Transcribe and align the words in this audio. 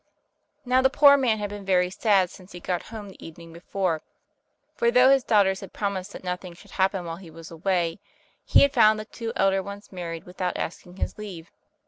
Now 0.65 0.81
the 0.81 0.89
poor 0.89 1.15
man 1.15 1.37
had 1.37 1.51
been 1.51 1.63
very 1.63 1.91
sad 1.91 2.31
since 2.31 2.53
he 2.53 2.59
got 2.59 2.81
home 2.89 3.09
the 3.09 3.23
evening 3.23 3.53
before, 3.53 4.01
for 4.73 4.89
though 4.89 5.11
his 5.11 5.23
daughters 5.23 5.59
had 5.59 5.73
promised 5.73 6.11
that 6.13 6.23
nothing 6.23 6.55
should 6.55 6.71
happen 6.71 7.05
while 7.05 7.17
he 7.17 7.29
was 7.29 7.51
away, 7.51 7.99
he 8.43 8.63
had 8.63 8.73
found 8.73 8.99
the 8.99 9.05
two 9.05 9.31
elder 9.35 9.61
ones 9.61 9.91
married 9.91 10.23
without 10.23 10.57
asking 10.57 10.95
his 10.97 11.19
leave. 11.19 11.51